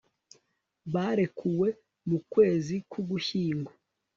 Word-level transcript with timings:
barekuwe 0.93 1.67
mu 2.09 2.19
kwezi 2.31 2.75
k'ugushyingo 2.89 3.71